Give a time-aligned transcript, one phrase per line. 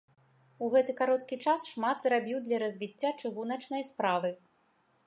[0.63, 4.35] У гэты кароткі час шмат зрабіў для развіцця чыгуначнай справы.